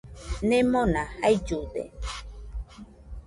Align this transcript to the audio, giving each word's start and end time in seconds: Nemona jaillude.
Nemona 0.49 1.01
jaillude. 1.19 1.83